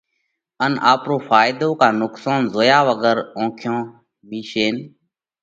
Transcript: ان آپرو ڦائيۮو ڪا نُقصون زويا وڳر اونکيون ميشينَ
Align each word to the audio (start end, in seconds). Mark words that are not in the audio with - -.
ان 0.65 0.73
آپرو 0.91 1.17
ڦائيۮو 1.27 1.69
ڪا 1.81 1.87
نُقصون 2.01 2.39
زويا 2.53 2.79
وڳر 2.87 3.17
اونکيون 3.37 3.81
ميشينَ 4.29 4.75